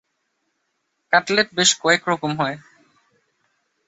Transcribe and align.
Cutlet 1.13 1.49
বেশ 1.53 1.69
কয়েক 1.81 2.01
রকম 2.09 2.31
হয়। 2.39 2.55